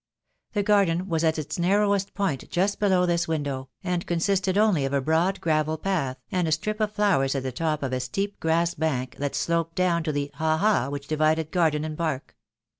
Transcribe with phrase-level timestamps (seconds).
[0.53, 4.93] The garden was at its narrowest point just below this window, and consisted only of
[4.93, 8.39] a broad gravel path, and a strip of flowers at the top of a steep
[8.39, 10.25] grass bank that sloped down THE DAY WILL COME.
[10.25, 12.35] I I I to the ha ha which divided garden and park.